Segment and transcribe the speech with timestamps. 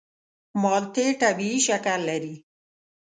[0.61, 2.35] مالټې طبیعي شکر لري.